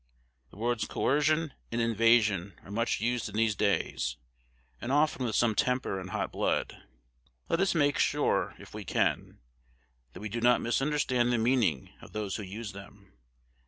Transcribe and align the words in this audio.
"The 0.49 0.57
words 0.57 0.85
'coercion' 0.85 1.53
and 1.71 1.79
'invasion' 1.79 2.55
are 2.63 2.71
much 2.71 2.99
used 3.01 3.29
in 3.29 3.35
these 3.35 3.55
days, 3.55 4.17
and 4.81 4.91
often 4.91 5.27
with 5.27 5.35
some 5.35 5.53
temper 5.53 5.99
and 5.99 6.09
hot 6.09 6.31
blood. 6.31 6.75
Let 7.49 7.59
us 7.59 7.75
make 7.75 7.99
sure, 7.99 8.55
if 8.57 8.73
we 8.73 8.83
can, 8.83 9.37
that 10.13 10.19
we 10.19 10.27
do 10.29 10.41
not 10.41 10.59
misunderstand 10.59 11.31
the 11.31 11.37
meaning 11.37 11.91
of 12.01 12.13
those 12.13 12.37
who 12.37 12.41
use 12.41 12.71
them. 12.71 13.13